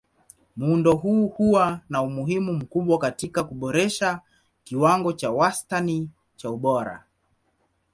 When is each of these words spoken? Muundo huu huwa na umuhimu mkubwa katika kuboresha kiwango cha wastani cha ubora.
Muundo 0.55 0.95
huu 0.95 1.27
huwa 1.27 1.79
na 1.89 2.01
umuhimu 2.01 2.53
mkubwa 2.53 2.97
katika 2.99 3.43
kuboresha 3.43 4.21
kiwango 4.63 5.13
cha 5.13 5.31
wastani 5.31 6.09
cha 6.37 6.49
ubora. 6.51 7.05